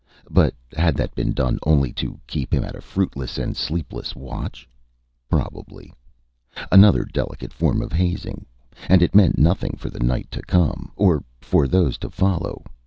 [0.31, 4.67] But had that been done only to keep him at a fruitless and sleepless watch?
[5.29, 5.93] Probably.
[6.71, 8.47] Another delicate form of hazing.
[8.89, 12.63] And it meant nothing for the night to come or for those to follow.